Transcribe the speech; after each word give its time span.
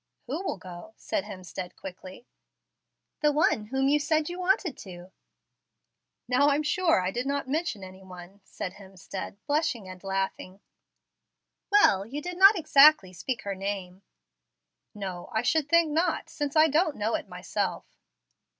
"Who 0.25 0.41
will 0.43 0.57
go?" 0.57 0.95
said 0.97 1.25
Hemstead, 1.25 1.75
quickly. 1.75 2.25
"The 3.19 3.31
one 3.31 3.65
whom 3.65 3.87
you 3.87 3.99
said 3.99 4.29
you 4.29 4.39
wanted 4.39 4.75
to." 4.79 5.11
"Now 6.27 6.49
I'm 6.49 6.63
sure 6.63 6.99
I 7.01 7.11
did 7.11 7.27
not 7.27 7.47
mention 7.47 7.83
any 7.83 8.01
one," 8.01 8.41
said 8.43 8.73
Hemstead, 8.73 9.37
blushing 9.45 9.87
and 9.87 10.03
laughing. 10.03 10.59
"Well, 11.71 12.03
you 12.07 12.19
did 12.19 12.39
not 12.39 12.57
exactly 12.57 13.13
speak 13.13 13.43
her 13.43 13.53
name." 13.53 14.01
"No, 14.95 15.29
I 15.33 15.43
should 15.43 15.69
think 15.69 15.91
not, 15.91 16.31
since 16.31 16.55
I 16.55 16.67
don't 16.67 16.95
know 16.95 17.13
it 17.13 17.27
myself." 17.29 17.99